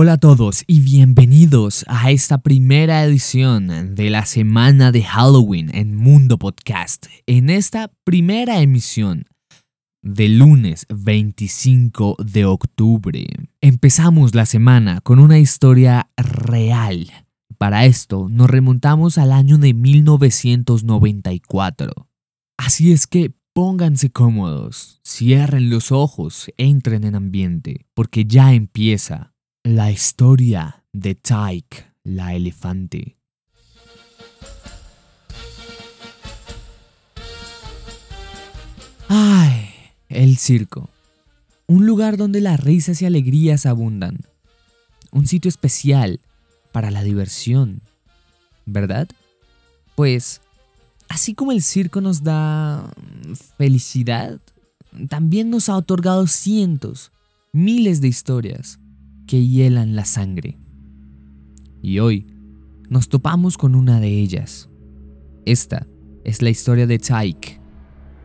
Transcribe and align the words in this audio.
Hola 0.00 0.12
a 0.12 0.18
todos 0.18 0.62
y 0.68 0.78
bienvenidos 0.78 1.84
a 1.88 2.12
esta 2.12 2.38
primera 2.38 3.02
edición 3.02 3.96
de 3.96 4.10
la 4.10 4.26
semana 4.26 4.92
de 4.92 5.02
Halloween 5.02 5.74
en 5.74 5.96
Mundo 5.96 6.38
Podcast. 6.38 7.06
En 7.26 7.50
esta 7.50 7.90
primera 8.04 8.60
emisión 8.60 9.24
del 10.00 10.38
lunes 10.38 10.86
25 10.88 12.14
de 12.24 12.44
octubre. 12.44 13.26
Empezamos 13.60 14.36
la 14.36 14.46
semana 14.46 15.00
con 15.00 15.18
una 15.18 15.40
historia 15.40 16.08
real. 16.16 17.10
Para 17.58 17.84
esto 17.84 18.28
nos 18.30 18.48
remontamos 18.48 19.18
al 19.18 19.32
año 19.32 19.58
de 19.58 19.74
1994. 19.74 22.08
Así 22.56 22.92
es 22.92 23.08
que 23.08 23.34
pónganse 23.52 24.10
cómodos, 24.10 25.00
cierren 25.04 25.70
los 25.70 25.90
ojos, 25.90 26.52
entren 26.56 27.02
en 27.02 27.16
ambiente, 27.16 27.84
porque 27.94 28.26
ya 28.26 28.54
empieza 28.54 29.34
la 29.64 29.90
historia 29.90 30.84
de 30.92 31.14
Tyke, 31.14 31.92
la 32.04 32.34
elefante. 32.34 33.16
Ay, 39.08 39.70
el 40.08 40.36
circo. 40.38 40.90
Un 41.66 41.86
lugar 41.86 42.16
donde 42.16 42.40
las 42.40 42.60
risas 42.60 43.02
y 43.02 43.06
alegrías 43.06 43.66
abundan. 43.66 44.20
Un 45.10 45.26
sitio 45.26 45.48
especial 45.48 46.20
para 46.72 46.90
la 46.90 47.02
diversión. 47.02 47.82
¿Verdad? 48.64 49.08
Pues, 49.94 50.40
así 51.08 51.34
como 51.34 51.52
el 51.52 51.62
circo 51.62 52.00
nos 52.00 52.22
da 52.22 52.90
felicidad, 53.56 54.40
también 55.08 55.50
nos 55.50 55.68
ha 55.68 55.76
otorgado 55.76 56.26
cientos, 56.26 57.12
miles 57.52 58.00
de 58.00 58.08
historias 58.08 58.78
que 59.28 59.46
hielan 59.46 59.94
la 59.94 60.06
sangre. 60.06 60.58
Y 61.82 62.00
hoy 62.00 62.26
nos 62.88 63.08
topamos 63.10 63.58
con 63.58 63.74
una 63.76 64.00
de 64.00 64.08
ellas. 64.08 64.70
Esta 65.44 65.86
es 66.24 66.42
la 66.42 66.48
historia 66.48 66.86
de 66.86 66.98
Tyke, 66.98 67.60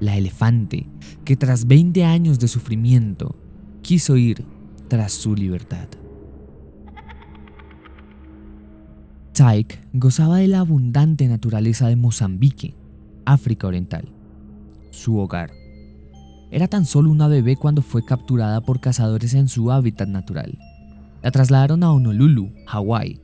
la 0.00 0.16
elefante 0.16 0.88
que 1.24 1.36
tras 1.36 1.66
20 1.66 2.04
años 2.04 2.40
de 2.40 2.48
sufrimiento 2.48 3.36
quiso 3.80 4.16
ir 4.16 4.44
tras 4.88 5.12
su 5.12 5.36
libertad. 5.36 5.88
Tyke 9.32 9.78
gozaba 9.92 10.38
de 10.38 10.48
la 10.48 10.60
abundante 10.60 11.28
naturaleza 11.28 11.88
de 11.88 11.94
Mozambique, 11.94 12.74
África 13.24 13.68
Oriental, 13.68 14.08
su 14.90 15.16
hogar. 15.18 15.52
Era 16.50 16.66
tan 16.66 16.84
solo 16.84 17.10
una 17.10 17.28
bebé 17.28 17.54
cuando 17.54 17.82
fue 17.82 18.04
capturada 18.04 18.62
por 18.62 18.80
cazadores 18.80 19.34
en 19.34 19.46
su 19.46 19.70
hábitat 19.70 20.08
natural 20.08 20.58
la 21.22 21.30
trasladaron 21.30 21.82
a 21.82 21.92
Honolulu, 21.92 22.52
Hawái, 22.66 23.20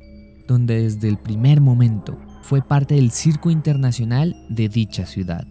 donde 0.46 0.82
desde 0.82 1.08
el 1.08 1.18
primer 1.18 1.60
momento 1.60 2.18
fue 2.42 2.62
parte 2.62 2.94
del 2.94 3.10
circo 3.10 3.50
internacional 3.50 4.36
de 4.48 4.68
dicha 4.68 5.06
ciudad. 5.06 5.46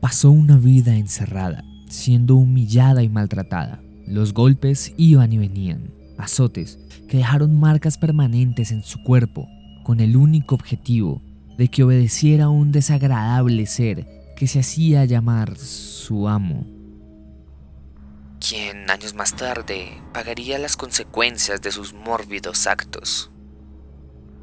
Pasó 0.00 0.30
una 0.30 0.58
vida 0.58 0.96
encerrada, 0.96 1.64
siendo 1.88 2.36
humillada 2.36 3.02
y 3.02 3.08
maltratada. 3.08 3.80
Los 4.06 4.34
golpes 4.34 4.94
iban 4.96 5.32
y 5.32 5.38
venían, 5.38 5.90
azotes 6.18 6.78
que 7.08 7.18
dejaron 7.18 7.58
marcas 7.58 7.98
permanentes 7.98 8.72
en 8.72 8.82
su 8.82 9.02
cuerpo, 9.02 9.48
con 9.84 10.00
el 10.00 10.16
único 10.16 10.54
objetivo 10.54 11.22
de 11.56 11.68
que 11.68 11.84
obedeciera 11.84 12.44
a 12.44 12.50
un 12.50 12.72
desagradable 12.72 13.66
ser 13.66 14.06
que 14.36 14.46
se 14.46 14.60
hacía 14.60 15.04
llamar 15.04 15.56
su 15.56 16.28
amo 16.28 16.75
quien 18.48 18.88
años 18.90 19.14
más 19.14 19.34
tarde 19.34 20.00
pagaría 20.12 20.58
las 20.58 20.76
consecuencias 20.76 21.60
de 21.62 21.72
sus 21.72 21.92
mórbidos 21.92 22.66
actos. 22.66 23.30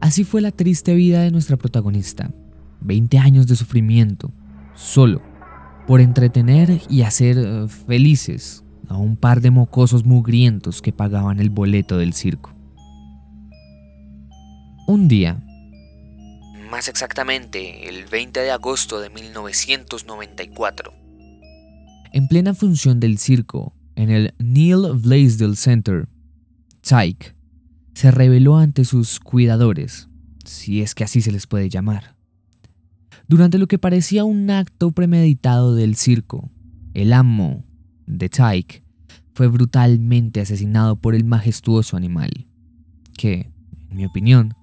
Así 0.01 0.23
fue 0.23 0.41
la 0.41 0.51
triste 0.51 0.93
vida 0.93 1.21
de 1.21 1.31
nuestra 1.31 1.55
protagonista. 1.55 2.31
20 2.81 3.17
años 3.17 3.47
de 3.47 3.55
sufrimiento, 3.55 4.33
solo, 4.75 5.21
por 5.87 6.01
entretener 6.01 6.81
y 6.89 7.03
hacer 7.03 7.37
eh, 7.37 7.67
felices 7.69 8.65
a 8.89 8.97
un 8.97 9.15
par 9.15 9.39
de 9.39 9.51
mocosos 9.51 10.03
mugrientos 10.03 10.81
que 10.81 10.91
pagaban 10.91 11.39
el 11.39 11.49
boleto 11.49 11.97
del 11.97 12.13
circo. 12.13 12.53
Un 14.85 15.07
día, 15.07 15.41
más 16.69 16.89
exactamente 16.89 17.87
el 17.87 18.05
20 18.05 18.41
de 18.41 18.51
agosto 18.51 18.99
de 18.99 19.09
1994, 19.09 20.91
en 22.11 22.27
plena 22.27 22.53
función 22.53 22.99
del 22.99 23.17
circo, 23.17 23.73
en 23.95 24.09
el 24.09 24.33
Neil 24.39 24.93
Blaisdell 24.95 25.55
Center, 25.55 26.07
Tyke 26.81 27.35
se 27.93 28.11
reveló 28.11 28.57
ante 28.57 28.85
sus 28.85 29.19
cuidadores, 29.19 30.09
si 30.45 30.81
es 30.81 30.95
que 30.95 31.03
así 31.03 31.21
se 31.21 31.31
les 31.31 31.47
puede 31.47 31.69
llamar. 31.69 32.15
Durante 33.27 33.57
lo 33.57 33.67
que 33.67 33.79
parecía 33.79 34.25
un 34.25 34.49
acto 34.49 34.91
premeditado 34.91 35.75
del 35.75 35.95
circo, 35.95 36.51
el 36.93 37.13
amo 37.13 37.63
de 38.05 38.29
Tyke 38.29 38.83
fue 39.33 39.47
brutalmente 39.47 40.41
asesinado 40.41 40.95
por 40.95 41.15
el 41.15 41.23
majestuoso 41.23 41.97
animal, 41.97 42.47
que, 43.17 43.51
en 43.89 43.97
mi 43.97 44.05
opinión, 44.05 44.53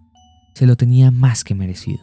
se 0.55 0.67
lo 0.67 0.77
tenía 0.77 1.11
más 1.11 1.43
que 1.43 1.55
merecido. 1.55 2.01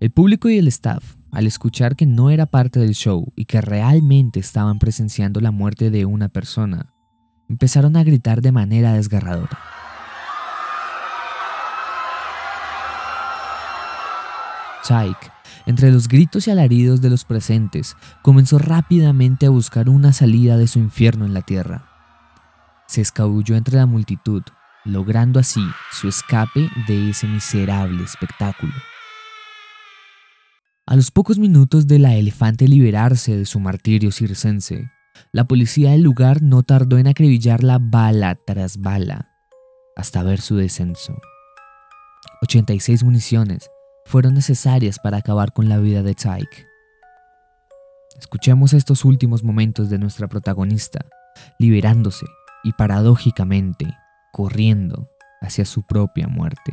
El 0.00 0.10
público 0.10 0.48
y 0.48 0.56
el 0.56 0.68
staff 0.68 1.16
al 1.32 1.46
escuchar 1.46 1.96
que 1.96 2.06
no 2.06 2.30
era 2.30 2.46
parte 2.46 2.80
del 2.80 2.94
show 2.94 3.32
y 3.36 3.44
que 3.44 3.60
realmente 3.60 4.40
estaban 4.40 4.78
presenciando 4.78 5.40
la 5.40 5.50
muerte 5.50 5.90
de 5.90 6.04
una 6.04 6.28
persona, 6.28 6.92
empezaron 7.48 7.96
a 7.96 8.04
gritar 8.04 8.42
de 8.42 8.52
manera 8.52 8.92
desgarradora. 8.92 9.58
Chike, 14.82 15.30
entre 15.66 15.92
los 15.92 16.08
gritos 16.08 16.48
y 16.48 16.50
alaridos 16.50 17.00
de 17.00 17.10
los 17.10 17.24
presentes, 17.24 17.96
comenzó 18.22 18.58
rápidamente 18.58 19.46
a 19.46 19.50
buscar 19.50 19.88
una 19.88 20.12
salida 20.12 20.56
de 20.56 20.66
su 20.66 20.78
infierno 20.78 21.26
en 21.26 21.34
la 21.34 21.42
tierra. 21.42 21.86
Se 22.86 23.00
escabulló 23.00 23.56
entre 23.56 23.76
la 23.76 23.86
multitud, 23.86 24.42
logrando 24.84 25.38
así 25.38 25.62
su 25.92 26.08
escape 26.08 26.68
de 26.88 27.10
ese 27.10 27.26
miserable 27.26 28.02
espectáculo. 28.02 28.72
A 30.90 30.96
los 30.96 31.12
pocos 31.12 31.38
minutos 31.38 31.86
de 31.86 32.00
la 32.00 32.16
elefante 32.16 32.66
liberarse 32.66 33.36
de 33.36 33.46
su 33.46 33.60
martirio 33.60 34.10
circense, 34.10 34.90
la 35.30 35.44
policía 35.44 35.92
del 35.92 36.02
lugar 36.02 36.42
no 36.42 36.64
tardó 36.64 36.98
en 36.98 37.06
acribillarla 37.06 37.78
bala 37.80 38.34
tras 38.44 38.76
bala 38.76 39.30
hasta 39.94 40.24
ver 40.24 40.40
su 40.40 40.56
descenso. 40.56 41.16
86 42.42 43.04
municiones 43.04 43.70
fueron 44.04 44.34
necesarias 44.34 44.98
para 44.98 45.18
acabar 45.18 45.52
con 45.52 45.68
la 45.68 45.78
vida 45.78 46.02
de 46.02 46.16
Tyke. 46.16 46.66
Escuchemos 48.18 48.72
estos 48.72 49.04
últimos 49.04 49.44
momentos 49.44 49.90
de 49.90 49.98
nuestra 50.00 50.26
protagonista, 50.26 51.06
liberándose 51.60 52.26
y 52.64 52.72
paradójicamente 52.72 53.96
corriendo 54.32 55.08
hacia 55.40 55.64
su 55.66 55.86
propia 55.86 56.26
muerte. 56.26 56.72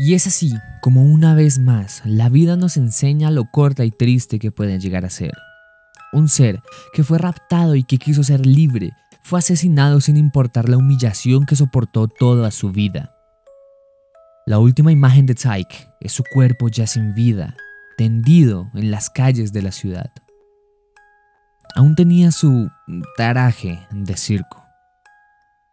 Y 0.00 0.14
es 0.14 0.28
así 0.28 0.54
como 0.80 1.02
una 1.02 1.34
vez 1.34 1.58
más 1.58 2.02
la 2.04 2.28
vida 2.28 2.56
nos 2.56 2.76
enseña 2.76 3.32
lo 3.32 3.50
corta 3.50 3.84
y 3.84 3.90
triste 3.90 4.38
que 4.38 4.52
pueden 4.52 4.80
llegar 4.80 5.04
a 5.04 5.10
ser. 5.10 5.32
Un 6.12 6.28
ser 6.28 6.62
que 6.92 7.02
fue 7.02 7.18
raptado 7.18 7.74
y 7.74 7.82
que 7.82 7.98
quiso 7.98 8.22
ser 8.22 8.46
libre, 8.46 8.92
fue 9.22 9.40
asesinado 9.40 10.00
sin 10.00 10.16
importar 10.16 10.68
la 10.68 10.76
humillación 10.76 11.46
que 11.46 11.56
soportó 11.56 12.06
toda 12.06 12.52
su 12.52 12.70
vida. 12.70 13.12
La 14.46 14.60
última 14.60 14.92
imagen 14.92 15.26
de 15.26 15.34
Tyke 15.34 15.90
es 16.00 16.12
su 16.12 16.22
cuerpo 16.32 16.68
ya 16.68 16.86
sin 16.86 17.12
vida, 17.12 17.56
tendido 17.96 18.70
en 18.74 18.92
las 18.92 19.10
calles 19.10 19.52
de 19.52 19.62
la 19.62 19.72
ciudad. 19.72 20.12
Aún 21.74 21.96
tenía 21.96 22.30
su 22.30 22.70
traje 23.16 23.80
de 23.90 24.16
circo. 24.16 24.64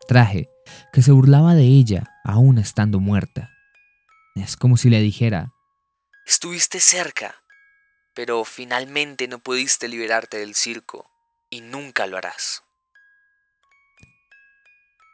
Traje 0.07 0.49
que 0.91 1.03
se 1.03 1.11
burlaba 1.11 1.53
de 1.53 1.65
ella 1.65 2.09
aún 2.23 2.57
estando 2.57 2.99
muerta. 2.99 3.51
Es 4.35 4.57
como 4.57 4.75
si 4.75 4.89
le 4.89 4.99
dijera, 4.99 5.53
Estuviste 6.25 6.79
cerca, 6.81 7.35
pero 8.13 8.43
finalmente 8.43 9.27
no 9.29 9.39
pudiste 9.39 9.87
liberarte 9.87 10.37
del 10.37 10.55
circo 10.55 11.09
y 11.49 11.61
nunca 11.61 12.05
lo 12.05 12.17
harás. 12.17 12.63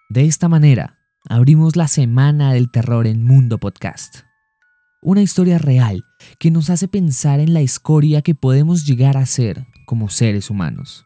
De 0.10 0.26
esta 0.26 0.50
manera, 0.50 0.98
abrimos 1.30 1.76
la 1.76 1.88
Semana 1.88 2.54
del 2.54 2.72
Terror 2.72 3.06
en 3.06 3.24
Mundo 3.24 3.60
Podcast. 3.60 4.24
Una 5.04 5.22
historia 5.22 5.60
real 5.60 6.04
que 6.40 6.50
nos 6.50 6.70
hace 6.70 6.88
pensar 6.88 7.40
en 7.40 7.54
la 7.54 7.62
escoria 7.62 8.22
que 8.22 8.34
podemos 8.34 8.86
llegar 8.86 9.18
a 9.18 9.26
ser 9.28 9.68
como 9.86 10.10
seres 10.10 10.50
humanos. 10.50 11.06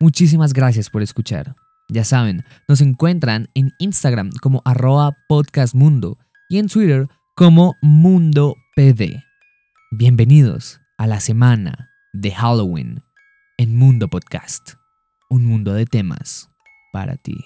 Muchísimas 0.00 0.52
gracias 0.52 0.90
por 0.90 1.02
escuchar. 1.02 1.54
Ya 1.88 2.04
saben, 2.04 2.44
nos 2.66 2.80
encuentran 2.80 3.50
en 3.54 3.70
Instagram 3.78 4.30
como 4.40 4.62
arroba 4.64 5.16
podcastmundo 5.28 6.18
y 6.48 6.58
en 6.58 6.68
Twitter 6.68 7.08
como 7.40 7.78
Mundo 7.80 8.54
PD. 8.76 9.24
Bienvenidos 9.92 10.78
a 10.98 11.06
la 11.06 11.20
semana 11.20 11.88
de 12.12 12.32
Halloween 12.32 13.02
en 13.56 13.78
Mundo 13.78 14.08
Podcast, 14.08 14.74
un 15.30 15.46
mundo 15.46 15.72
de 15.72 15.86
temas 15.86 16.50
para 16.92 17.16
ti. 17.16 17.42